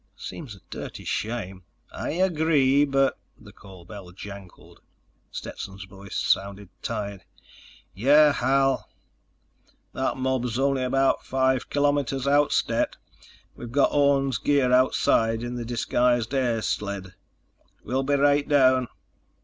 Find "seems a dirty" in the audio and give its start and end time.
0.17-1.03